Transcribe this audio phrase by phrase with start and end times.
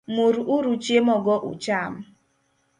[0.13, 1.93] Mur uru chiemo go ucham